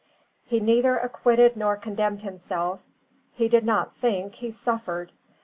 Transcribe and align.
He 0.47 0.59
neither 0.59 0.97
acquitted 0.97 1.55
nor 1.55 1.75
condemned 1.77 2.23
himself: 2.23 2.79
he 3.33 3.47
did 3.47 3.63
not 3.63 3.95
think, 3.97 4.33
he 4.33 4.49
suffered. 4.49 5.11